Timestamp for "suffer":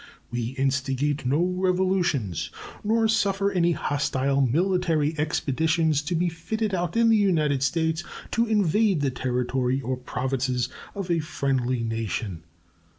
3.07-3.51